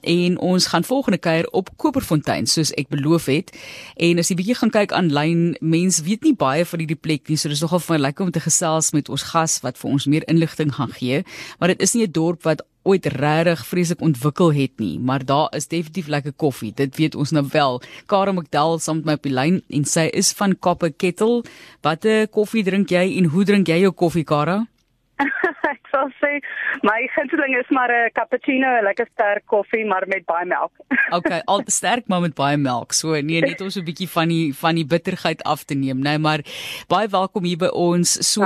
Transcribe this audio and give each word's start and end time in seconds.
en 0.00 0.38
ons 0.38 0.66
gaan 0.66 0.84
volgende 0.84 1.18
keer 1.18 1.48
op 1.50 1.70
Koperfontein 1.76 2.46
soos 2.46 2.72
ek 2.76 2.88
beloof 2.88 3.26
het. 3.26 3.52
En 3.96 4.18
as 4.18 4.30
jy 4.30 4.36
bietjie 4.36 4.58
gaan 4.60 4.72
kyk 4.74 4.92
aanlyn, 4.92 5.56
mense 5.60 6.04
weet 6.06 6.22
nie 6.26 6.34
baie 6.34 6.64
van 6.64 6.82
hierdie 6.82 6.98
plek 7.00 7.28
nie, 7.28 7.36
so 7.36 7.48
dis 7.48 7.62
nogal 7.64 7.80
vir 7.80 7.96
my 7.96 8.00
lekker 8.06 8.26
om 8.26 8.32
te 8.32 8.44
gesels 8.44 8.92
met 8.92 9.08
ons 9.08 9.28
gas 9.32 9.60
wat 9.64 9.78
vir 9.78 9.90
ons 9.90 10.06
meer 10.06 10.26
inligting 10.28 10.74
gaan 10.76 10.92
gee. 10.92 11.22
Maar 11.58 11.74
dit 11.74 11.82
is 11.82 11.94
nie 11.94 12.06
'n 12.06 12.12
dorp 12.12 12.42
wat 12.42 12.62
ooit 12.86 13.06
regtig 13.06 13.66
vreeslik 13.66 14.00
ontwikkel 14.00 14.52
het 14.54 14.78
nie, 14.78 14.98
maar 14.98 15.24
daar 15.24 15.48
is 15.56 15.66
definitief 15.66 16.06
lekker 16.06 16.32
koffie. 16.32 16.72
Dit 16.74 16.96
weet 16.96 17.14
ons 17.14 17.30
nou 17.30 17.44
wel. 17.50 17.80
Karen 18.06 18.34
McDowell 18.34 18.78
saam 18.78 18.96
met 18.96 19.04
my 19.04 19.12
op 19.18 19.22
die 19.22 19.34
lyn 19.34 19.62
en 19.68 19.84
sy 19.84 20.06
is 20.12 20.32
van 20.38 20.58
Copper 20.58 20.92
Kettle. 20.92 21.42
Watter 21.82 22.28
koffie 22.28 22.64
drink 22.64 22.90
jy 22.90 23.18
en 23.18 23.24
hoe 23.24 23.44
drink 23.44 23.66
jy 23.66 23.80
jou 23.80 23.92
koffie, 23.92 24.24
Kara? 24.24 24.66
sal 25.96 26.12
sê 26.20 26.32
my 26.84 26.98
gunsteling 27.14 27.56
is 27.60 27.68
maar 27.76 27.90
'n 27.90 28.12
cappuccino, 28.18 28.68
'n 28.68 28.84
lekker 28.88 29.08
sterk 29.14 29.44
koffie 29.46 29.84
maar 29.86 30.04
met 30.06 30.24
baie 30.32 30.46
melk. 30.46 30.72
okay, 31.18 31.40
al 31.46 31.62
sterk 31.66 32.04
maar 32.08 32.20
met 32.20 32.34
baie 32.34 32.56
melk. 32.56 32.92
So 32.92 33.08
nee, 33.20 33.40
net 33.40 33.60
om 33.60 33.70
so 33.70 33.80
'n 33.80 33.88
bietjie 33.90 34.08
van 34.08 34.28
die 34.28 34.54
van 34.54 34.74
die 34.74 34.86
bitterheid 34.86 35.42
af 35.42 35.64
te 35.64 35.74
neem, 35.74 35.98
né, 35.98 36.02
nee, 36.02 36.18
maar 36.18 36.40
baie 36.88 37.08
welkom 37.08 37.44
hier 37.44 37.58
by 37.58 37.70
ons. 37.72 38.18
So 38.32 38.44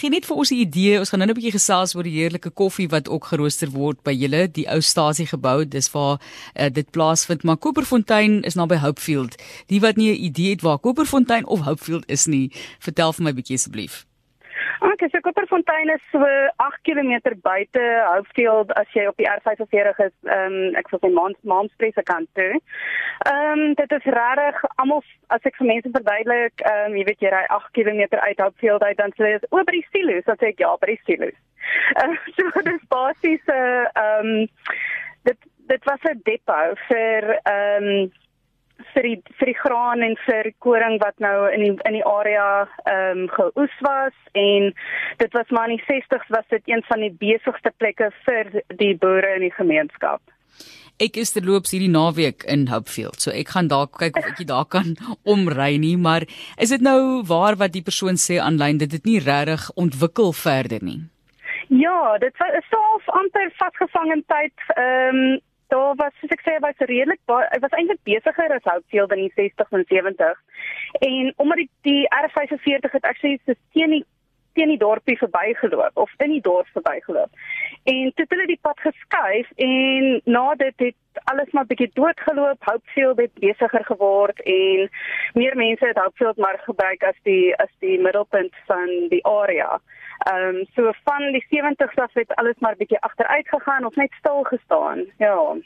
gee 0.00 0.10
net 0.10 0.26
vir 0.26 0.36
ons 0.36 0.50
'n 0.50 0.60
idee. 0.66 0.98
Ons 0.98 1.10
gaan 1.10 1.18
nou 1.18 1.30
'n 1.30 1.38
bietjie 1.40 1.58
gesels 1.58 1.94
oor 1.96 2.02
die 2.02 2.18
heerlike 2.20 2.50
koffie 2.50 2.88
wat 2.88 3.08
ook 3.08 3.24
gerooster 3.24 3.70
word 3.70 4.02
by 4.02 4.12
julle, 4.12 4.48
die 4.50 4.68
ou 4.68 4.80
stasie 4.80 5.26
gebou. 5.26 5.64
Dis 5.64 5.90
waar 5.92 6.20
uh, 6.20 6.68
dit 6.70 6.90
plaasvind, 6.90 7.44
maar 7.44 7.56
Koperfontein 7.56 8.42
is 8.42 8.54
naby 8.54 8.76
Hopefield. 8.76 9.36
Die 9.66 9.80
wat 9.80 9.96
nie 9.96 10.12
'n 10.12 10.24
idee 10.24 10.50
het 10.50 10.62
waar 10.62 10.78
Koperfontein 10.78 11.46
of 11.46 11.60
Hopefield 11.60 12.04
is 12.08 12.26
nie, 12.26 12.50
vertel 12.78 13.12
vir 13.12 13.24
my 13.24 13.32
bietjie 13.32 13.56
asseblief. 13.56 14.04
Okay, 14.82 15.08
so 15.12 15.20
Kopperfontein 15.20 15.94
is 15.94 16.00
so 16.10 16.18
8 16.18 16.82
km 16.84 17.12
buite 17.42 17.84
Hopefield 18.08 18.72
as 18.72 18.90
jy 18.90 19.06
op 19.06 19.16
die 19.16 19.28
R45 19.28 20.00
is, 20.06 20.14
ehm 20.26 20.56
um, 20.56 20.74
ek 20.80 20.90
sê 20.90 21.10
Mons 21.14 21.38
Monsprese 21.42 22.02
kant 22.02 22.28
toe. 22.34 22.58
Ehm 23.30 23.52
um, 23.52 23.74
dit 23.78 23.94
is 23.98 24.08
regtig 24.16 24.64
almal 24.82 25.04
as 25.36 25.46
ek 25.46 25.60
vir 25.60 25.70
mense 25.70 25.94
verduidelik, 25.94 26.66
ehm 26.66 26.90
um, 26.90 26.98
jy 26.98 27.06
weet 27.10 27.22
jy 27.22 27.32
ry 27.34 27.44
8 27.58 27.70
km 27.78 28.02
uit 28.18 28.42
Hopefield 28.42 28.82
uit 28.82 28.98
dan 28.98 29.14
sê 29.14 29.34
jy 29.36 29.40
oor 29.50 29.64
by 29.68 29.76
die 29.78 29.86
silo's, 29.92 30.26
dan 30.26 30.42
sê 30.42 30.50
ek 30.50 30.64
ja, 30.64 30.74
by 30.82 30.90
die 30.90 31.00
silo's. 31.06 31.38
Uh, 32.02 32.18
so 32.36 32.66
dis 32.66 32.90
basies 32.90 33.46
'n 33.46 33.54
uh, 33.54 33.86
ehm 33.94 34.34
um, 34.34 34.46
dit 35.30 35.50
dit 35.70 35.90
was 35.90 36.10
'n 36.10 36.20
depot 36.26 36.84
vir 36.90 37.30
ehm 37.44 37.90
um, 37.94 38.12
vir 38.92 39.08
die 39.08 39.16
vir 39.38 39.50
die 39.50 39.56
graan 39.58 40.04
en 40.06 40.16
vir 40.26 40.50
koring 40.64 40.98
wat 41.02 41.16
nou 41.22 41.48
in 41.52 41.64
die 41.64 41.72
in 41.88 41.98
die 41.98 42.04
area 42.08 42.46
ehm 42.84 43.24
um, 43.24 43.26
geoes 43.36 43.74
was 43.86 44.14
en 44.32 44.70
dit 45.22 45.32
was 45.38 45.50
maar 45.50 45.70
in 45.70 45.78
die 45.78 45.86
60s 45.88 46.30
was 46.36 46.46
dit 46.50 46.62
een 46.70 46.84
van 46.88 47.00
die 47.00 47.12
besigste 47.24 47.72
plekke 47.78 48.10
vir 48.26 48.52
die 48.78 48.94
boere 48.94 49.34
in 49.36 49.46
die 49.48 49.54
gemeenskap. 49.58 50.20
Ek 51.02 51.16
is 51.18 51.32
terloops 51.34 51.72
hierdie 51.74 51.90
naweek 51.90 52.44
in 52.46 52.68
Hopefield. 52.70 53.18
So 53.18 53.32
ek 53.34 53.50
gaan 53.56 53.66
daar 53.72 53.88
kyk 53.90 54.20
of 54.20 54.28
ek 54.30 54.44
daar 54.46 54.68
kan 54.70 54.94
omry 55.34 55.74
nie, 55.82 55.96
maar 55.96 56.22
is 56.56 56.70
dit 56.70 56.84
nou 56.84 57.24
waar 57.26 57.58
wat 57.58 57.74
die 57.74 57.82
persoon 57.82 58.20
sê 58.20 58.38
aanlyn 58.38 58.78
dit 58.78 58.92
het 58.94 59.08
nie 59.08 59.18
regtig 59.18 59.66
ontwikkel 59.74 60.32
verder 60.32 60.84
nie? 60.86 61.00
Ja, 61.68 62.18
dit 62.22 62.34
is 62.60 62.70
so 62.70 62.84
amper 63.18 63.50
vasgevang 63.58 64.12
in 64.18 64.24
tyd 64.30 64.70
ehm 64.76 65.24
um, 65.24 65.42
daar 65.74 65.94
was 66.00 66.16
soos 66.20 66.34
ek 66.36 66.44
sê 66.46 66.56
was 66.64 66.86
redelik 66.90 67.20
hy 67.34 67.60
was 67.66 67.76
eintlik 67.78 68.02
besigger 68.08 68.56
as 68.56 68.66
Hopefield 68.70 69.14
in 69.16 69.24
die 69.26 69.34
60s 69.36 69.78
en 69.78 69.86
70s. 69.92 70.42
En 71.10 71.32
omdat 71.36 71.62
die, 71.62 71.70
die 71.88 72.02
R45 72.22 72.92
het 72.96 73.08
actually 73.10 73.38
so 73.44 73.58
teen 73.76 73.98
die 73.98 74.04
teen 74.54 74.70
die 74.70 74.78
dorpie 74.78 75.16
verbygeloop 75.18 75.96
of 75.98 76.10
in 76.22 76.30
die 76.30 76.42
dorp 76.42 76.68
verbygeloop. 76.76 77.30
En 77.90 78.12
toe 78.14 78.24
het 78.24 78.34
hulle 78.34 78.46
die 78.46 78.60
pad 78.62 78.78
geskuif 78.86 79.50
en 79.66 80.20
na 80.36 80.44
dit 80.60 80.84
het 80.86 81.22
alles 81.32 81.50
maar 81.56 81.66
bietjie 81.66 81.90
doodgeloop. 81.98 82.68
Hopefield 82.68 83.22
het 83.22 83.34
besigger 83.42 83.84
geword 83.90 84.42
en 84.42 84.88
meer 85.40 85.56
mense 85.58 85.86
het 85.90 85.98
Hopefield 85.98 86.38
maar 86.44 86.60
gebruik 86.68 87.02
as 87.10 87.18
die 87.28 87.50
as 87.66 87.72
die 87.84 87.98
middelpunt 87.98 88.54
van 88.70 88.94
die 89.10 89.24
area. 89.26 89.80
Ehm 90.18 90.56
um, 90.56 90.66
so 90.74 90.92
van 91.04 91.32
die 91.32 91.44
70s 91.50 91.98
af 92.06 92.12
het 92.14 92.34
alles 92.34 92.58
maar 92.58 92.76
bietjie 92.76 93.00
agteruit 93.00 93.48
gegaan 93.48 93.84
of 93.84 93.96
net 93.96 94.12
stil 94.18 94.42
gestaan. 94.42 95.06
Ja. 95.18 95.56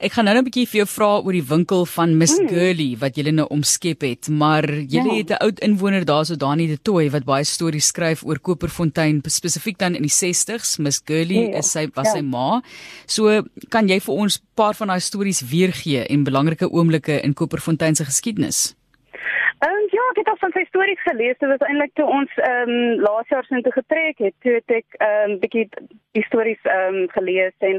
Ek 0.00 0.14
gaan 0.16 0.24
nou 0.24 0.36
'n 0.38 0.44
bietjie 0.44 0.64
vir 0.64 0.78
jou 0.80 0.86
vra 0.88 1.20
oor 1.20 1.32
die 1.36 1.44
winkel 1.44 1.84
van 1.84 2.16
Miss 2.16 2.38
mm. 2.40 2.48
Girlie 2.48 2.96
wat 2.96 3.16
julle 3.20 3.32
nou 3.36 3.46
omskep 3.52 4.00
het, 4.00 4.28
maar 4.32 4.64
julle 4.64 5.12
ja. 5.12 5.18
het 5.20 5.30
'n 5.30 5.42
oud 5.44 5.58
inwoner 5.60 6.04
daarso 6.04 6.36
Dani 6.36 6.66
de 6.66 6.78
Tooi 6.82 7.10
wat 7.10 7.24
baie 7.24 7.44
stories 7.44 7.86
skryf 7.92 8.24
oor 8.24 8.38
Koperfontein 8.38 9.20
spesifiek 9.24 9.78
dan 9.78 9.94
in 9.94 10.02
die 10.02 10.16
60s. 10.24 10.78
Miss 10.78 11.02
Girlie 11.04 11.50
ja. 11.50 11.58
is 11.58 11.70
sy 11.70 11.90
was 11.94 12.06
ja. 12.06 12.12
sy 12.12 12.20
ma. 12.22 12.62
So 13.06 13.42
kan 13.68 13.88
jy 13.88 14.00
vir 14.00 14.14
ons 14.14 14.40
'n 14.40 14.46
paar 14.54 14.74
van 14.74 14.88
daai 14.88 15.00
stories 15.00 15.40
weergee 15.40 16.06
en 16.08 16.24
belangrike 16.24 16.72
oomblikke 16.72 17.20
in 17.20 17.34
Koperfontein 17.34 17.94
se 17.94 18.04
geskiedenis? 18.04 18.74
Ehm 19.60 19.72
um, 19.72 19.86
ja, 19.90 20.04
ek 20.10 20.18
het 20.22 20.28
al 20.32 20.38
van 20.40 20.52
sy 20.56 20.62
stories 20.64 21.00
gelees. 21.04 21.36
Dit 21.38 21.50
was 21.52 21.62
eintlik 21.66 21.90
toe 21.98 22.06
ons 22.08 22.36
ehm 22.40 22.70
um, 22.72 23.00
laas 23.04 23.28
jaar 23.28 23.44
sin 23.44 23.60
toe 23.62 23.72
getrek 23.74 24.22
het, 24.24 24.34
toe 24.40 24.54
het 24.54 24.72
ek 24.72 24.94
ehm 24.96 25.34
um, 25.34 25.34
bietjie 25.42 25.66
die 26.16 26.22
stories 26.24 26.62
ehm 26.64 26.96
um, 27.00 27.10
gelees 27.12 27.66
en 27.68 27.76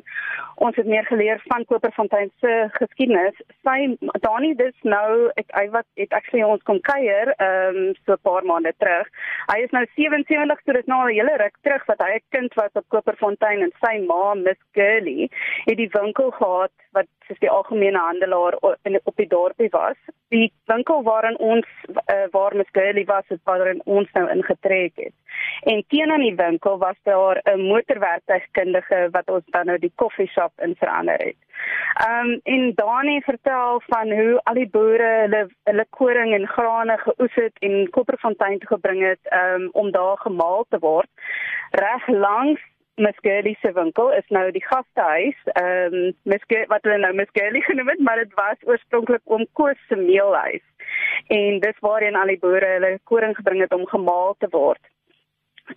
ons 0.68 0.78
het 0.78 0.86
meer 0.86 1.08
geleer 1.10 1.42
van 1.48 1.66
Koperfontein 1.72 2.30
se 2.44 2.52
geskiedenis. 2.76 3.40
Sy 3.66 3.96
Dani 4.28 4.52
dis 4.60 4.86
nou 4.94 5.32
ek 5.42 5.50
hy 5.58 5.64
wat 5.74 5.88
het 6.04 6.14
actually 6.20 6.46
ons 6.46 6.62
kom 6.70 6.84
kuier 6.86 7.34
ehm 7.34 7.82
um, 7.82 7.90
so 8.06 8.14
'n 8.14 8.26
paar 8.30 8.46
maande 8.46 8.76
terug. 8.78 9.10
Hy 9.50 9.58
is 9.66 9.74
nou 9.74 9.84
77, 9.96 10.62
so 10.62 10.78
dit 10.78 10.86
nou 10.94 11.02
al 11.02 11.10
'n 11.10 11.18
hele 11.18 11.36
ruk 11.42 11.58
terug 11.66 11.90
wat 11.90 12.06
hy 12.06 12.12
'n 12.14 12.30
kind 12.38 12.54
was 12.62 12.78
op 12.78 12.86
Koperfontein 12.94 13.66
en 13.66 13.74
sy 13.82 13.98
ma 14.06 14.36
Miss 14.36 14.62
Girlie 14.78 15.32
het 15.66 15.78
die 15.82 15.90
winkel 15.98 16.30
gehad 16.30 16.72
wat 16.92 17.08
soos 17.28 17.40
die 17.40 17.50
algemene 17.50 17.98
handelaar 17.98 18.56
op 18.62 19.16
die 19.16 19.28
dorpie 19.28 19.70
was. 19.72 19.98
Die 20.30 20.52
winkel 20.66 21.04
waarin 21.04 21.38
ons 21.38 21.68
uh, 21.90 22.28
waar 22.32 22.56
Miss 22.56 22.70
Girlie 22.72 23.06
was, 23.06 23.24
het 23.28 23.40
waarin 23.44 23.82
ons 23.86 24.12
nou 24.12 24.30
ingetrek 24.30 24.92
het. 24.96 25.14
En 25.64 25.84
teen 25.88 26.12
aan 26.12 26.26
die 26.26 26.36
winkel 26.36 26.78
was 26.78 26.98
daar 27.04 27.42
'n 27.44 27.62
motorwerktuigkundige 27.62 29.08
wat 29.12 29.30
ons 29.30 29.44
dan 29.46 29.66
nou 29.66 29.78
die 29.80 29.94
koffieshop 29.96 30.52
in 30.56 30.76
verander 30.76 31.18
het. 31.18 31.40
Um, 32.10 32.40
en 32.44 32.72
Dani 32.76 33.22
vertel 33.22 33.82
van 33.86 34.12
hoe 34.12 34.42
al 34.44 34.54
die 34.54 34.70
boere 34.70 35.10
hulle 35.22 35.50
hulle 35.64 35.86
koring 35.90 36.34
en 36.34 36.48
grane 36.48 36.98
geoes 36.98 37.34
het 37.34 37.54
en 37.60 37.90
Kopperfontein 37.90 38.60
toe 38.60 38.68
gebring 38.68 39.02
het 39.04 39.34
um, 39.34 39.70
om 39.72 39.92
daar 39.92 40.18
gemaal 40.18 40.66
te 40.70 40.80
word. 40.80 41.10
Reg 41.70 42.08
langs 42.08 42.62
Miss 42.96 43.18
Girlie 43.22 43.58
se 43.62 43.72
winkel 43.74 44.12
is 44.12 44.28
nou 44.28 44.52
die 44.52 44.64
gastehuis. 44.66 45.38
Ehm 45.54 45.94
um, 45.94 46.14
Miss 46.24 46.44
Girlie 46.48 46.68
wat 46.68 46.84
hulle 46.84 47.00
nou 47.00 47.14
Miss 47.16 47.32
Girlie 47.34 47.64
genoem 47.64 47.90
het, 47.90 48.00
maar 48.00 48.20
dit 48.20 48.34
was 48.34 48.68
oorspronklik 48.68 49.22
oom 49.24 49.46
Koos 49.54 49.80
se 49.88 49.96
meelhuis. 49.96 50.64
En 51.28 51.60
dis 51.60 51.80
waarheen 51.80 52.16
al 52.16 52.34
die 52.34 52.40
boere 52.40 52.74
hulle 52.76 52.98
koring 53.04 53.36
gebring 53.36 53.62
het 53.62 53.74
om 53.74 53.88
gemaal 53.88 54.36
te 54.40 54.48
word. 54.52 54.84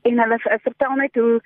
En 0.02 0.18
hulle 0.18 0.38
vertel 0.42 0.94
net 0.98 1.14
hoe 1.14 1.40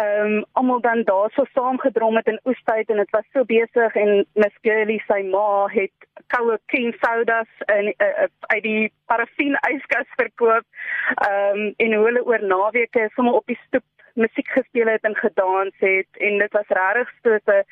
ehm 0.00 0.32
um, 0.32 0.44
almal 0.52 0.80
dan 0.80 1.02
daar 1.04 1.30
so 1.30 1.44
saamgedrom 1.52 2.16
het 2.16 2.26
in 2.26 2.40
oestyd 2.44 2.88
en 2.90 2.96
dit 2.96 3.10
was 3.10 3.28
so 3.32 3.44
besig 3.44 3.94
en 3.94 4.24
Miss 4.32 4.56
Girlie 4.62 5.02
sy 5.06 5.20
ma 5.28 5.66
het 5.68 6.08
koue 6.26 6.58
king 6.72 6.94
sodas 7.04 7.50
in 7.76 7.92
uh, 7.92 8.06
uh, 8.08 8.28
uit 8.40 8.62
die 8.62 8.92
parafin 9.06 9.58
yskas 9.74 10.08
verkoop. 10.16 10.64
Ehm 11.28 11.58
um, 11.58 11.72
en 11.76 11.94
hoe 11.94 12.04
hulle 12.06 12.24
oor 12.24 12.44
naweke 12.54 13.10
sommer 13.14 13.42
op 13.42 13.46
die 13.46 13.60
stoep 13.66 13.84
musiek 14.14 14.48
gespeel 14.48 14.86
het 14.86 15.02
en 15.02 15.16
gedans 15.16 15.74
het 15.78 16.08
en 16.18 16.38
dit 16.38 16.52
was 16.52 16.68
regtig 16.68 17.12
so 17.22 17.30
'n 17.34 17.64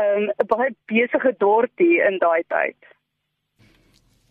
um, 0.00 0.32
baie 0.46 0.74
besige 0.86 1.34
dorpie 1.38 2.00
in 2.00 2.18
daai 2.18 2.42
tyd. 2.48 2.76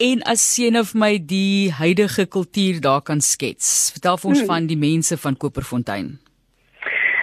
En 0.01 0.23
as 0.25 0.41
jy 0.57 0.71
nou 0.73 0.81
vir 0.83 0.99
my 0.99 1.13
die 1.29 1.71
huidige 1.77 2.25
kultuur 2.25 2.81
daar 2.81 3.01
kan 3.01 3.19
skets, 3.21 3.91
vertel 3.93 4.17
vir 4.17 4.29
ons 4.29 4.39
hmm. 4.39 4.47
van 4.47 4.67
die 4.67 4.77
mense 4.77 5.17
van 5.17 5.37
Koperfontein. 5.37 6.17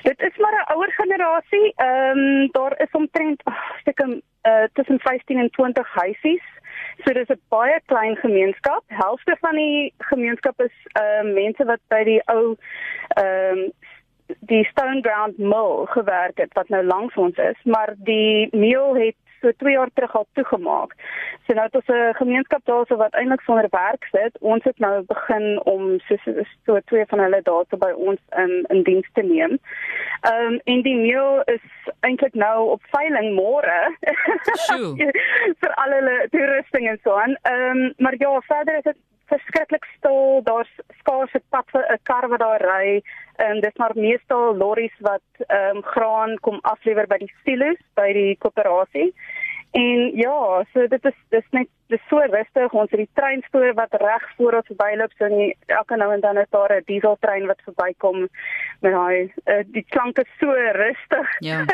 Dit 0.07 0.21
is 0.29 0.37
maar 0.39 0.55
'n 0.55 0.73
ouer 0.75 0.93
generasie. 1.01 1.73
Ehm 1.77 2.19
um, 2.19 2.49
daar 2.53 2.75
is 2.85 2.93
omtrent 2.93 3.43
ek 3.85 4.01
oh, 4.01 4.15
uh, 4.49 4.67
tussen 4.73 5.01
15 5.01 5.39
en 5.39 5.51
20 5.51 5.95
huisies. 5.95 6.47
So 7.05 7.13
dis 7.13 7.29
'n 7.29 7.41
baie 7.49 7.81
klein 7.87 8.17
gemeenskap. 8.17 8.83
Helfte 8.87 9.37
van 9.41 9.55
die 9.55 9.93
gemeenskap 9.99 10.61
is 10.63 10.77
ehm 10.93 11.27
uh, 11.27 11.35
mense 11.35 11.65
wat 11.65 11.83
by 11.89 12.05
die 12.05 12.23
ou 12.27 12.57
ehm 13.09 13.59
um, 13.59 13.73
die 14.41 14.65
Stone 14.65 15.01
Ground 15.03 15.39
Mill 15.39 15.87
gewerk 15.87 16.39
het 16.39 16.53
wat 16.53 16.69
nou 16.69 16.85
langs 16.85 17.15
ons 17.15 17.37
is, 17.37 17.57
maar 17.65 17.95
die 17.97 18.49
mill 18.53 18.95
het 18.99 19.17
so 19.41 19.53
2 19.57 19.73
jaar 19.73 19.91
terug 19.95 20.15
al 20.17 20.27
toegemaak. 20.33 20.95
So 21.47 21.55
nou 21.55 21.67
het 21.67 21.75
ons 21.75 21.87
'n 21.87 22.15
gemeenskap 22.15 22.61
daarso 22.65 22.97
wat 22.97 23.15
eintlik 23.15 23.41
sonder 23.41 23.69
werk 23.71 24.05
sit. 24.11 24.39
Ons 24.41 24.65
het 24.65 24.79
nou 24.79 25.03
begin 25.03 25.61
om 25.65 26.01
so 26.01 26.17
so, 26.25 26.33
so 26.67 26.81
twee 26.85 27.05
van 27.07 27.19
hulle 27.19 27.43
daarso 27.43 27.77
by 27.77 27.91
ons 27.91 28.21
in 28.37 28.65
in 28.69 28.83
diens 28.83 29.09
te 29.13 29.23
neem. 29.23 29.59
Ehm 30.21 30.53
um, 30.53 30.61
en 30.65 30.83
die 30.83 30.97
mill 30.97 31.43
is 31.45 31.65
eintlik 32.01 32.35
nou 32.35 32.71
op 32.71 32.83
veiling 32.91 33.35
môre. 33.35 33.81
vir 35.61 35.73
al 35.75 35.91
hulle 35.91 36.29
toerusting 36.31 36.89
en 36.89 36.99
so 37.03 37.13
aan. 37.13 37.37
Ehm 37.43 37.77
um, 37.77 37.93
maar 37.97 38.15
ja, 38.19 38.41
verder 38.41 38.77
is 38.77 38.83
dit 38.83 38.97
verskriklik 39.29 39.85
stil. 39.97 40.41
Daar's 40.45 40.73
skaars 41.01 41.35
'n 41.35 41.43
pad 41.51 41.67
vir 41.73 41.85
'n 41.93 41.99
kar 42.03 42.29
wat 42.29 42.41
daar 42.41 42.63
ry. 42.63 43.03
En 43.37 43.61
dis 43.61 43.77
maar 43.77 43.93
meestal 43.95 44.57
lorries 44.57 44.97
wat 44.99 45.27
ehm 45.47 45.77
um, 45.77 45.83
graan 45.83 46.39
kom 46.41 46.59
aflewer 46.63 47.07
by 47.07 47.19
die 47.19 47.33
silos 47.45 47.81
by 47.95 48.13
die 48.13 48.37
koöperasie. 48.43 49.15
En 49.71 50.13
ja, 50.17 50.65
so 50.73 50.87
dit 50.89 51.05
is 51.05 51.19
dis 51.29 51.45
net 51.51 51.69
dis 51.89 52.01
so 52.09 52.21
rustig. 52.21 52.73
Ons 52.77 52.91
het 52.93 53.01
die 53.01 53.11
treinspoor 53.17 53.73
wat 53.77 53.95
reg 54.01 54.25
voor 54.37 54.59
ons 54.59 54.69
verbyloop. 54.69 55.13
So 55.17 55.29
nie, 55.33 55.49
elke 55.73 55.97
nou 56.01 56.09
en 56.13 56.21
dan 56.25 56.41
is 56.41 56.49
daar 56.51 56.73
'n 56.77 56.83
dieseltrein 56.87 57.47
wat 57.47 57.61
verbykom 57.65 58.29
met 58.81 58.93
daai 58.93 59.33
uh, 59.45 59.65
die 59.67 59.85
klanke 59.89 60.25
so 60.41 60.53
rustig. 60.53 61.29
Ja. 61.39 61.65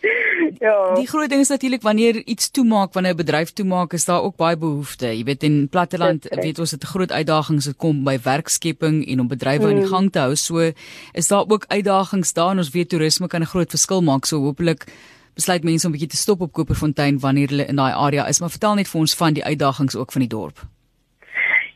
ja. 0.66 0.94
Die 0.94 1.06
groot 1.06 1.28
ding 1.28 1.40
is 1.40 1.48
natuurlik 1.48 1.82
wanneer 1.82 2.14
iets 2.14 2.50
toemaak, 2.50 2.92
wanneer 2.92 3.12
'n 3.12 3.22
bedryf 3.24 3.52
toemaak, 3.52 3.92
is 3.92 4.04
daar 4.04 4.22
ook 4.22 4.36
baie 4.36 4.56
behoeftes. 4.56 5.18
Jy 5.18 5.24
weet 5.24 5.42
in 5.42 5.68
platteland 5.68 6.28
weet 6.30 6.58
ons 6.58 6.70
dit 6.70 6.82
'n 6.82 6.86
groot 6.86 7.12
uitdaging 7.12 7.62
se 7.62 7.74
kom 7.74 8.04
by 8.04 8.18
werkskepping 8.22 9.06
en 9.06 9.20
om 9.20 9.28
bedrywe 9.28 9.62
hmm. 9.62 9.70
aan 9.70 9.80
die 9.80 9.92
gang 9.94 10.12
te 10.12 10.18
hou. 10.18 10.34
So 10.34 10.72
is 11.12 11.28
daar 11.28 11.44
ook 11.48 11.64
uitdagings 11.68 12.32
daar 12.32 12.50
en 12.50 12.58
ons 12.58 12.70
weet 12.70 12.88
toerisme 12.88 13.26
kan 13.26 13.40
'n 13.40 13.52
groot 13.54 13.70
verskil 13.70 14.02
maak. 14.02 14.24
So 14.24 14.38
hopelik 14.38 14.86
besluit 15.38 15.64
mense 15.64 15.86
om 15.86 15.92
'n 15.92 15.96
bietjie 15.96 16.14
te 16.14 16.24
stop 16.24 16.40
op 16.40 16.52
Koperfontein 16.52 17.20
wanneer 17.20 17.48
hulle 17.48 17.66
in 17.66 17.76
daai 17.76 17.92
area 17.92 18.26
is, 18.26 18.40
maar 18.40 18.56
vertel 18.56 18.74
net 18.74 18.88
vir 18.88 19.00
ons 19.00 19.14
van 19.14 19.32
die 19.32 19.44
uitdagings 19.44 19.96
ook 19.96 20.12
van 20.12 20.20
die 20.24 20.34
dorp. 20.38 20.58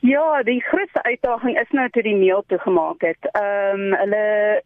Ja, 0.00 0.42
die 0.42 0.62
grootste 0.62 1.02
uitdaging 1.02 1.60
is 1.60 1.70
nou 1.70 1.88
toe 1.90 2.02
die 2.02 2.16
meel 2.16 2.44
toegemaak 2.46 3.00
het. 3.00 3.22
Ehm 3.32 3.80
um, 3.80 3.94
hulle 4.02 4.62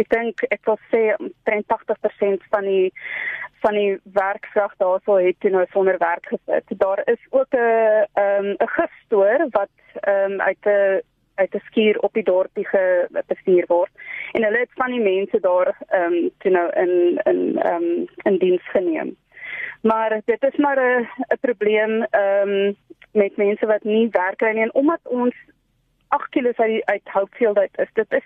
ek 0.00 0.08
dink 0.08 0.42
ek 0.48 0.64
wil 0.64 0.78
sê 0.92 1.02
83% 1.48 2.44
van 2.50 2.64
die 2.64 2.92
van 3.62 3.74
die 3.78 3.98
werkkrag 4.12 4.74
daarso 4.76 5.16
het 5.16 5.36
toe 5.40 5.50
nou 5.50 5.64
sonder 5.72 5.98
werk 5.98 6.26
gesit. 6.26 6.64
Daar 6.84 7.02
is 7.04 7.22
ook 7.30 7.54
'n 7.54 8.06
ehm 8.12 8.48
'n 8.60 8.72
gestoor 8.78 9.46
wat 9.50 9.74
ehm 10.00 10.32
um, 10.32 10.40
uit 10.40 10.64
'n 10.66 11.00
uit 11.34 11.54
'n 11.54 11.64
skuur 11.66 11.98
op 11.98 12.12
die 12.12 12.24
dorpie 12.24 12.66
gebestuur 12.66 13.64
word 13.66 13.92
en 14.32 14.44
hulle 14.44 14.58
het 14.58 14.78
van 14.80 14.90
die 14.90 15.00
mense 15.00 15.40
daar 15.40 15.76
ehm 15.88 16.12
um, 16.12 16.30
toe 16.38 16.50
nou 16.50 16.68
in 16.84 17.20
in 17.24 17.58
ehm 17.58 17.82
um, 17.82 18.06
in 18.22 18.38
diens 18.38 18.70
geneem. 18.70 19.16
Maar 19.82 20.20
dit 20.24 20.42
is 20.42 20.56
maar 20.56 20.80
'n 20.80 21.08
'n 21.34 21.40
probleem 21.40 22.02
ehm 22.02 22.48
um, 22.48 22.76
met 23.12 23.36
mense 23.36 23.66
wat 23.66 23.82
nie 23.84 24.08
werk 24.10 24.36
kry 24.36 24.52
nie 24.52 24.62
en 24.62 24.74
omdat 24.74 25.00
ons 25.02 25.34
8 26.08 26.28
km 26.28 26.62
uit 26.62 26.84
uit 26.84 27.02
Hopefield 27.04 27.58
uit 27.58 27.78
is. 27.78 27.88
Dit 27.92 28.12
is 28.12 28.24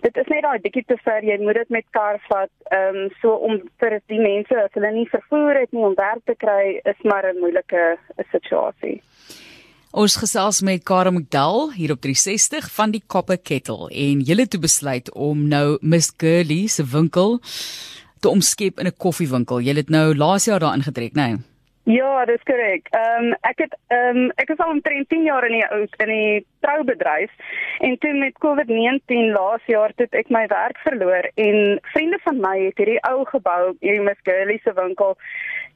dit 0.00 0.16
is 0.16 0.26
net 0.26 0.42
daai 0.42 0.58
bietjie 0.60 0.84
te 0.86 0.96
ver. 1.02 1.24
Jy 1.24 1.38
moet 1.40 1.54
dit 1.54 1.68
met 1.68 1.86
kar 1.90 2.20
vat. 2.28 2.50
Ehm 2.62 2.96
um, 2.96 3.10
so 3.20 3.30
om 3.48 3.60
vir 3.78 4.00
die 4.06 4.20
mense 4.20 4.62
as 4.62 4.72
hulle 4.72 4.92
nie 4.92 5.08
vervoer 5.08 5.60
het 5.60 5.72
nie 5.72 5.84
om 5.84 5.94
werk 5.94 6.24
te 6.24 6.36
kry 6.36 6.80
is 6.82 7.02
maar 7.02 7.32
'n 7.32 7.38
moeilike 7.38 7.98
situasie. 8.30 9.02
Ons 9.96 10.18
gesels 10.20 10.58
met 10.60 10.82
Kara 10.84 11.08
McDowell 11.08 11.70
hier 11.72 11.94
op 11.94 12.02
360 12.04 12.66
van 12.74 12.90
die 12.92 13.00
Copper 13.08 13.38
Kettle 13.40 13.88
en 13.88 14.20
julle 14.28 14.44
het 14.44 14.58
besluit 14.60 15.08
om 15.16 15.46
nou 15.48 15.78
Miss 15.80 16.12
Girlie 16.20 16.68
se 16.68 16.84
winkel 16.92 17.38
te 18.20 18.28
omskep 18.28 18.76
in 18.78 18.92
'n 18.92 18.96
koffiewinkel. 19.04 19.64
Julle 19.64 19.80
het 19.80 19.88
nou 19.88 20.14
laas 20.14 20.44
jaar 20.44 20.60
daar 20.60 20.76
ingetrek, 20.76 21.14
né? 21.14 21.28
Nee? 21.28 21.36
Ja, 21.86 22.24
dis 22.24 22.42
korrek. 22.42 22.88
Ehm 22.90 23.24
um, 23.24 23.34
ek 23.46 23.60
het 23.62 23.74
ehm 23.94 24.16
um, 24.16 24.30
ek 24.42 24.48
is 24.50 24.58
al 24.58 24.70
omtrent 24.70 25.08
10 25.08 25.22
jaar 25.22 25.44
in 25.46 25.52
die 25.54 25.66
in 26.04 26.10
die 26.10 26.46
troubedryf 26.60 27.30
en 27.78 27.98
toe 27.98 28.12
met 28.12 28.40
COVID-19 28.44 29.30
laas 29.36 29.62
jaar 29.66 29.92
het 29.96 30.14
ek 30.14 30.28
my 30.28 30.46
werk 30.46 30.78
verloor 30.78 31.30
en 31.34 31.78
vriende 31.92 32.18
van 32.24 32.40
my 32.40 32.56
het 32.64 32.82
hierdie 32.82 32.98
ou 33.10 33.24
gebou, 33.24 33.76
hierdie 33.80 34.02
Miss 34.02 34.26
Girlie 34.26 34.60
se 34.64 34.74
winkel 34.74 35.14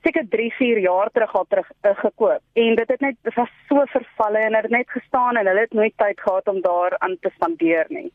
seker 0.02 0.24
3, 0.28 0.52
4 0.58 0.78
jaar 0.78 1.10
terug 1.12 1.34
al 1.34 1.46
terug 1.48 1.70
uh, 1.82 1.94
gekoop. 1.94 2.42
En 2.52 2.74
dit 2.74 2.88
het 2.88 3.00
net 3.00 3.16
dit 3.22 3.34
was 3.34 3.50
so 3.68 3.84
vervalle 3.94 4.38
en 4.38 4.52
dit 4.52 4.62
het 4.62 4.70
net 4.70 4.90
gestaan 4.90 5.36
en 5.36 5.46
hulle 5.46 5.66
het 5.66 5.72
nooit 5.72 5.96
tyd 5.96 6.20
gehad 6.20 6.48
om 6.48 6.60
daar 6.60 6.98
aan 6.98 7.16
te 7.20 7.30
spandeer 7.34 7.86
nie. 7.88 8.12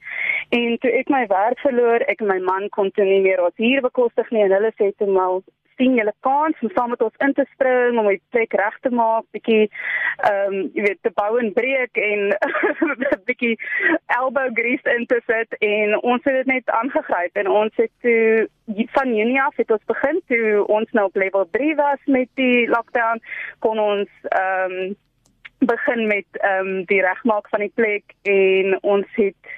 En 0.49 0.77
toe 0.79 0.91
ek 0.91 1.09
my 1.09 1.25
werk 1.27 1.59
verloor, 1.59 2.05
ek 2.09 2.23
en 2.23 2.31
my 2.31 2.39
man 2.39 2.69
kon 2.69 2.91
toe 2.91 3.05
nie 3.05 3.21
meer 3.21 3.43
ons 3.43 3.61
huur 3.61 3.81
bekostig 3.85 4.31
nie 4.31 4.43
en 4.45 4.57
hulle 4.57 4.73
sê 4.79 4.91
toe 4.97 5.09
maar 5.11 5.41
sien 5.77 5.95
julle 5.99 6.13
kans 6.25 6.61
om 6.61 6.71
saam 6.73 6.89
met 6.93 7.03
ons 7.05 7.23
in 7.25 7.33
te 7.37 7.45
spring 7.53 7.99
om 7.99 8.09
die 8.09 8.21
plek 8.35 8.53
reg 8.59 8.77
te 8.81 8.91
maak, 8.93 9.25
bietjie 9.35 9.65
ehm 9.65 10.53
um, 10.53 10.57
jy 10.75 10.87
weet 10.87 11.01
te 11.03 11.11
bou 11.19 11.31
en 11.41 11.51
breek 11.53 12.01
en 12.09 12.27
bietjie 13.29 13.55
elbow 14.17 14.49
grease 14.59 14.95
in 14.97 15.05
te 15.11 15.21
sit. 15.29 15.57
En 15.59 15.95
ons 16.01 16.23
het 16.23 16.41
dit 16.41 16.51
net 16.53 16.75
aangegryp 16.79 17.41
en 17.43 17.51
ons 17.61 17.81
het 17.81 17.91
toe 18.01 18.47
van 18.97 19.15
Junie 19.15 19.41
af 19.41 19.55
het 19.61 19.71
ons 19.71 19.89
begin 19.91 20.21
toe 20.27 20.65
ons 20.67 20.91
nou 20.97 21.05
op 21.09 21.15
level 21.15 21.47
3 21.57 21.75
was 21.75 21.99
met 22.05 22.29
die 22.39 22.67
lockdown 22.69 23.21
kon 23.59 23.79
ons 23.79 24.29
ehm 24.31 24.79
um, 24.79 24.95
begin 25.65 26.07
met 26.07 26.25
ehm 26.31 26.67
um, 26.67 26.85
die 26.85 27.01
regmaak 27.01 27.49
van 27.49 27.59
die 27.59 27.71
plek 27.75 28.03
en 28.21 28.77
ons 28.81 29.07
het 29.19 29.53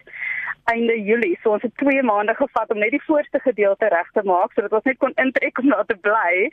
einde 0.74 0.96
Julie. 1.04 1.38
So 1.44 1.56
ons 1.56 1.66
het 1.66 1.76
2 1.82 2.04
maande 2.04 2.36
gevat 2.38 2.72
om 2.74 2.82
net 2.84 2.94
die 2.96 3.04
voorste 3.06 3.40
gedeelte 3.44 3.90
reg 3.94 4.10
te 4.14 4.24
maak 4.28 4.54
sodat 4.54 4.76
ons 4.80 4.90
net 4.90 5.00
kon 5.04 5.16
intrek 5.24 5.60
om 5.62 5.72
daar 5.74 5.88
te 5.90 5.98
bly. 6.08 6.50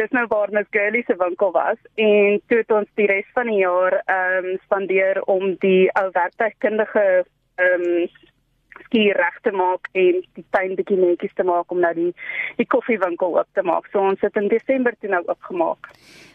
Dis 0.00 0.16
nou 0.16 0.26
waar 0.32 0.52
Miss 0.56 0.72
Girlie 0.76 1.04
se 1.06 1.16
winkel 1.20 1.52
was 1.56 1.78
en 1.94 2.40
toe 2.48 2.62
het 2.62 2.74
ons 2.80 2.90
die 3.00 3.08
res 3.12 3.28
van 3.38 3.52
die 3.52 3.62
jaar 3.62 4.00
ehm 4.02 4.50
um, 4.52 4.58
spandeer 4.66 5.22
om 5.36 5.54
die 5.64 5.88
ou 6.00 6.08
werktuigkundige 6.18 7.06
ehm 7.60 7.88
um, 7.88 8.10
skier 8.86 9.16
reg 9.16 9.36
te 9.44 9.52
maak 9.56 9.88
en 9.96 10.20
die 10.36 10.44
tuin 10.54 10.74
bietjie 10.76 10.98
netjies 11.00 11.34
te 11.38 11.44
maak 11.48 11.72
om 11.72 11.80
nou 11.80 11.92
die 11.96 12.10
die 12.58 12.68
koffiewinkel 12.74 13.38
oop 13.38 13.48
te 13.56 13.64
maak. 13.66 13.88
So 13.92 14.04
ons 14.12 14.20
het 14.24 14.36
in 14.40 14.48
Desember 14.52 14.96
toe 15.00 15.10
nou 15.12 15.22
oopgemaak. 15.26 15.92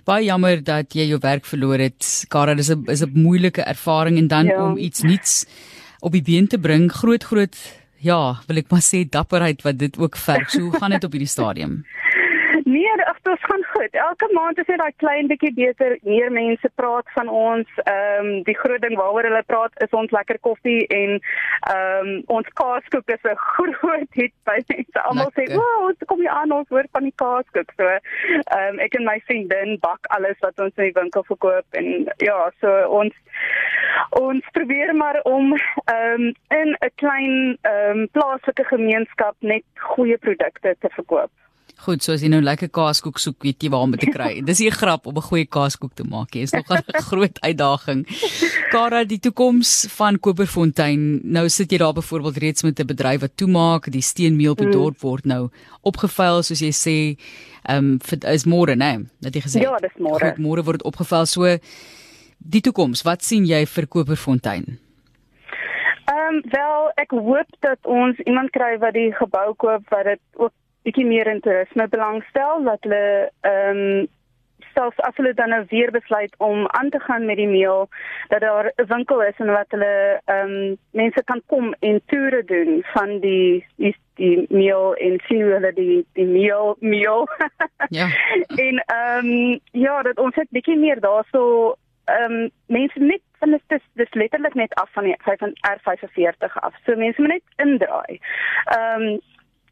Baie 0.08 0.28
jammer 0.28 0.62
dat 0.64 0.96
jy 0.98 1.10
jou 1.12 1.20
werk 1.24 1.46
verloor 1.46 1.82
het. 1.84 2.06
Kara, 2.34 2.56
dis 2.56 2.72
'n 2.74 2.86
is 2.90 3.04
'n 3.04 3.14
moeilike 3.14 3.62
ervaring 3.62 4.18
en 4.18 4.28
dan 4.28 4.46
ja. 4.46 4.64
om 4.64 4.78
iets 4.78 5.02
nuuts 5.02 5.46
op 6.00 6.12
die 6.12 6.24
been 6.24 6.48
te 6.48 6.60
bring. 6.60 6.92
Groot 6.92 7.24
groot 7.24 7.56
ja, 7.98 8.38
wil 8.48 8.62
ek 8.62 8.70
maar 8.72 8.84
sê 8.86 9.04
dapperheid 9.10 9.64
wat 9.66 9.80
dit 9.82 9.98
ook 9.98 10.18
verg. 10.22 10.50
So 10.54 10.68
hoe 10.68 10.78
gaan 10.78 10.94
dit 10.96 11.08
op 11.08 11.16
hierdie 11.18 11.32
stadium? 11.32 11.82
Nee, 12.68 13.04
ag 13.06 13.20
dit 13.22 13.40
gaan 13.40 13.64
goed. 13.64 13.92
Elke 13.92 14.30
maand 14.34 14.58
is 14.58 14.66
dit 14.66 14.78
daai 14.78 14.94
klein 14.96 15.28
bietjie 15.32 15.54
beter. 15.56 15.94
Meer 16.02 16.32
mense 16.32 16.70
praat 16.76 17.12
van 17.16 17.30
ons. 17.32 17.70
Ehm 17.84 18.26
um, 18.26 18.44
die 18.50 18.56
groot 18.60 18.82
ding 18.84 18.98
waaroor 19.00 19.24
hulle 19.24 19.44
praat 19.48 19.84
is 19.86 19.96
ons 20.00 20.12
lekker 20.12 20.40
koffie 20.48 20.82
en 20.88 21.14
ehm 21.14 22.10
um, 22.10 22.10
ons 22.40 22.50
kaaskoek 22.60 23.14
is 23.16 23.24
'n 23.24 23.40
groot 23.54 24.20
hit 24.20 24.34
by 24.50 24.58
mense. 24.74 25.00
Almal 25.04 25.32
sê, 25.38 25.48
"Wow, 25.54 25.86
wat 25.86 26.06
kom 26.12 26.22
jy 26.22 26.28
aan 26.42 26.52
ons 26.58 26.68
hoor 26.70 26.92
van 26.92 27.08
die 27.08 27.16
kaaskoek." 27.24 27.72
So 27.78 27.88
ehm 27.88 28.68
um, 28.68 28.84
ek 28.90 29.00
en 29.00 29.08
my 29.14 29.18
vriendin 29.32 29.80
bak 29.88 30.12
alles 30.20 30.44
wat 30.44 30.60
ons 30.60 30.76
in 30.76 30.92
die 30.92 31.00
winkel 31.00 31.24
verkoop 31.24 31.66
en 31.72 32.12
ja, 32.18 32.52
so 32.60 32.76
ons 33.00 33.16
ons 34.20 34.44
probeer 34.52 34.96
maar 34.96 35.22
om 35.24 35.56
ehm 35.56 36.14
um, 36.20 36.36
in 36.60 36.76
'n 36.76 36.96
klein 36.96 37.58
ehm 37.62 37.98
um, 37.98 38.08
plaaslike 38.12 38.64
gemeenskap 38.76 39.36
net 39.40 39.64
goeie 39.96 40.18
produkte 40.18 40.76
te 40.80 40.90
verkoop. 41.00 41.32
Goed, 41.78 42.02
so 42.02 42.16
as 42.16 42.24
jy 42.26 42.30
nou 42.34 42.40
lekker 42.42 42.72
kaaskoek 42.74 43.20
soek, 43.22 43.38
weet 43.46 43.62
jy 43.62 43.70
waar 43.70 43.86
om 43.86 43.92
te 43.94 44.10
kry. 44.10 44.42
Dis 44.42 44.60
'n 44.60 44.74
grap 44.74 45.06
om 45.06 45.16
'n 45.16 45.22
goeie 45.22 45.46
kaaskoek 45.46 45.94
te 45.94 46.04
maak. 46.04 46.32
Dit 46.32 46.44
is 46.44 46.52
nog 46.52 46.66
'n 46.74 47.02
groot 47.10 47.38
uitdaging. 47.42 48.06
Kara, 48.72 49.04
die 49.04 49.20
toekoms 49.20 49.86
van 49.90 50.20
Koperfontein. 50.20 51.22
Nou 51.24 51.48
sit 51.50 51.72
jy 51.72 51.78
daar 51.78 51.94
byvoorbeeld 51.94 52.38
reeds 52.38 52.64
met 52.64 52.80
'n 52.80 52.86
bedryf 52.86 53.22
wat 53.22 53.38
toemaak, 53.38 53.92
die 53.92 54.02
steenmeel 54.02 54.52
op 54.52 54.58
die 54.58 54.68
mm. 54.68 54.72
dorp 54.72 55.00
word 55.00 55.26
nou 55.26 55.50
opgevuil 55.82 56.44
soos 56.44 56.60
jy 56.60 56.74
sê, 56.74 57.18
ehm 57.70 58.00
um, 58.00 58.00
is 58.34 58.46
môre, 58.46 58.76
né? 58.76 58.98
Nee, 58.98 59.08
het 59.22 59.36
jy 59.36 59.42
gesê? 59.42 59.62
Ja, 59.62 59.78
dis 59.78 59.98
môre. 60.00 60.34
Môre 60.38 60.64
word 60.64 60.84
opgevuil. 60.84 61.26
So 61.26 61.58
die 62.38 62.62
toekoms, 62.62 63.04
wat 63.04 63.24
sien 63.24 63.46
jy 63.46 63.66
vir 63.66 63.88
Koperfontein? 63.88 64.80
Ehm 66.08 66.36
um, 66.36 66.42
wel, 66.52 66.92
ek 66.96 67.12
hoop 67.12 67.50
dat 67.60 67.80
ons 67.84 68.18
iemand 68.26 68.50
kry 68.50 68.78
wat 68.80 68.94
die 68.94 69.12
gebou 69.14 69.54
koop 69.56 69.84
wat 69.90 70.06
dit 70.06 70.22
ook 70.34 70.54
bietjie 70.88 71.08
meer 71.08 71.28
in 71.28 71.42
toerisme 71.44 71.90
belangstel 71.92 72.64
dat 72.70 72.88
hulle 72.88 73.32
ehm 73.42 73.82
um, 73.88 74.08
selfs 74.78 75.00
as 75.08 75.16
hulle 75.18 75.34
dan 75.34 75.50
nou 75.50 75.64
weer 75.70 75.92
besluit 75.92 76.34
om 76.38 76.68
aan 76.80 76.90
te 76.94 77.00
gaan 77.00 77.26
met 77.26 77.40
die 77.42 77.48
meel 77.48 77.88
dat 78.30 78.42
daar 78.42 78.72
'n 78.76 78.88
winkel 78.94 79.24
is 79.24 79.38
en 79.38 79.52
wat 79.52 79.72
hulle 79.76 80.22
ehm 80.26 80.52
um, 80.52 80.78
mense 80.92 81.24
kan 81.24 81.42
kom 81.46 81.74
en 81.80 82.02
toere 82.06 82.44
doen 82.44 82.84
van 82.94 83.20
die 83.20 83.66
die, 83.76 83.96
die 84.16 84.46
meel 84.50 84.96
en 84.96 85.20
sien 85.28 85.42
hoe 85.42 85.54
hulle 85.54 85.74
die 85.74 86.06
die 86.14 86.26
meel 86.26 86.76
meel. 86.80 87.28
Ja. 87.90 88.08
En 88.56 88.84
ehm 88.86 89.26
um, 89.26 89.60
ja 89.72 90.02
dat 90.02 90.18
ons 90.18 90.36
het 90.36 90.50
bietjie 90.50 90.78
meer 90.78 91.00
daarso 91.00 91.76
ehm 92.06 92.32
um, 92.32 92.50
mense 92.66 93.00
net 93.00 93.22
van 93.40 93.52
dit 93.52 93.62
is 93.68 93.86
dis 93.94 94.14
letterlik 94.14 94.54
net 94.54 94.74
af 94.74 94.90
van 94.92 95.04
die 95.04 95.16
van 95.24 95.54
R45 95.72 96.54
af. 96.54 96.74
So 96.86 96.96
mense 96.96 97.22
moet 97.22 97.30
net 97.30 97.68
indraai. 97.68 98.20
Ehm 98.66 99.02
um, 99.02 99.20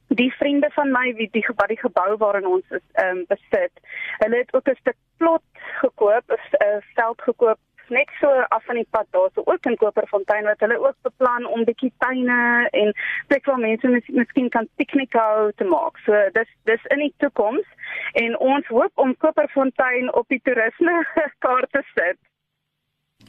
die 0.07 0.31
vriende 0.33 0.69
van 0.71 0.91
my 0.91 1.13
wie 1.15 1.29
die 1.31 1.45
wat 1.55 1.67
die 1.67 1.79
gebou 1.79 2.17
waarin 2.17 2.47
ons 2.47 2.65
is 2.69 2.83
ehm 2.93 3.17
um, 3.17 3.25
besit. 3.27 3.73
Hulle 4.17 4.37
het 4.37 4.53
ook 4.53 4.69
'n 4.69 4.75
stuk 4.75 4.97
plot 5.17 5.43
gekoop, 5.81 6.31
'n 6.31 6.81
veld 6.95 7.21
gekoop 7.21 7.59
net 7.89 8.09
so 8.19 8.27
af 8.49 8.63
van 8.65 8.75
die 8.75 8.87
pad 8.89 9.05
daar 9.09 9.29
so 9.33 9.41
ook 9.45 9.65
in 9.65 9.77
Koperfontein 9.77 10.43
wat 10.43 10.59
hulle 10.59 10.79
ook 10.79 10.95
beplan 11.01 11.45
om 11.45 11.63
bietjie 11.63 11.93
tuine 11.97 12.67
en 12.71 12.93
plek 13.27 13.45
waar 13.45 13.59
mense 13.59 13.87
mis, 13.87 14.07
miskien 14.07 14.49
kan 14.49 14.67
piknik 14.75 15.13
hou 15.13 15.51
te 15.55 15.63
maak. 15.63 15.97
So 16.05 16.29
dis 16.31 16.49
dis 16.63 16.85
in 16.85 16.99
die 17.05 17.13
toekoms 17.17 17.67
en 18.13 18.37
ons 18.39 18.67
hoop 18.67 18.91
om 18.95 19.17
Koperfontein 19.17 20.13
op 20.13 20.27
die 20.27 20.41
toerisme 20.43 21.03
kaart 21.45 21.71
te 21.71 21.83
sit. 21.93 22.17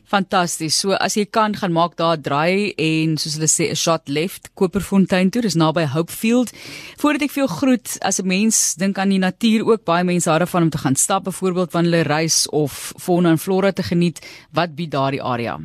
Fantasties. 0.07 0.77
So 0.79 0.95
as 1.03 1.17
jy 1.19 1.25
kan 1.27 1.57
gaan 1.59 1.75
maak 1.75 1.97
daar 1.99 2.19
draai 2.23 2.73
en 2.79 3.17
soos 3.19 3.35
hulle 3.35 3.51
sê 3.51 3.71
'n 3.71 3.75
shot 3.75 4.09
left 4.09 4.51
Koperfontein 4.55 5.31
toe, 5.31 5.43
dis 5.43 5.59
naby 5.59 5.87
Hopefield. 5.91 6.53
Voordat 6.99 7.23
ek 7.23 7.33
vir 7.35 7.47
jou 7.47 7.51
groet, 7.59 7.99
as 8.03 8.21
'n 8.21 8.27
mens 8.27 8.75
dink 8.75 8.99
aan 8.99 9.11
die 9.11 9.19
natuur 9.19 9.67
ook 9.67 9.85
baie 9.85 10.05
mense 10.05 10.31
hou 10.31 10.39
daarvan 10.39 10.63
om 10.63 10.71
te 10.71 10.79
gaan 10.79 10.97
stap 10.97 11.25
byvoorbeeld 11.25 11.73
wanneer 11.73 11.93
hulle 11.93 12.09
reis 12.09 12.49
of 12.51 12.93
fauna 12.99 13.31
en 13.31 13.39
flora 13.39 13.73
te 13.73 13.83
geniet, 13.83 14.21
wat 14.53 14.77
bied 14.77 14.91
daardie 14.91 15.23
area? 15.23 15.59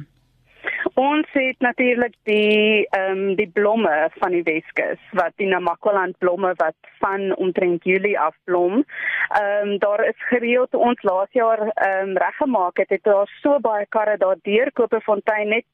Ons 0.94 1.28
het 1.32 1.60
natuurlik 1.60 2.16
die 2.24 2.88
ehm 2.90 3.12
um, 3.18 3.36
die 3.36 3.50
blomme 3.50 4.10
van 4.20 4.32
die 4.32 4.44
Weskus 4.44 5.00
wat 5.12 5.32
die 5.36 5.48
Namakwaland 5.48 6.18
blomme 6.18 6.54
wat 6.58 6.76
van 7.00 7.36
omtrent 7.36 7.84
Julie 7.84 8.20
af 8.20 8.36
blom. 8.44 8.84
Ehm 9.30 9.70
um, 9.70 9.78
daar 9.78 10.04
is 10.06 10.28
gereeld 10.30 10.76
ons 10.76 11.02
laas 11.02 11.32
jaar 11.32 11.60
ehm 11.68 12.10
um, 12.10 12.18
reggemaak 12.18 12.78
het, 12.78 12.90
het 12.90 13.04
daar 13.04 13.32
so 13.42 13.60
baie 13.60 13.86
karre 13.90 14.18
daar 14.18 14.36
deur 14.42 14.72
Koperfontein 14.72 15.48
net 15.48 15.66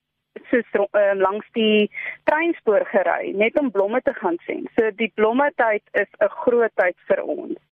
soos 0.49 0.65
um, 0.75 1.19
langs 1.19 1.47
die 1.51 1.89
treinspoor 2.23 2.85
gery 2.85 3.31
net 3.35 3.59
om 3.59 3.71
blomme 3.71 4.01
te 4.01 4.13
gaan 4.13 4.37
sien. 4.45 4.69
So 4.75 4.91
die 4.95 5.11
blomme 5.15 5.51
tyd 5.55 5.83
is 5.91 6.09
'n 6.19 6.29
groot 6.29 6.75
tyd 6.75 6.95
vir 7.07 7.23
ons. 7.23 7.57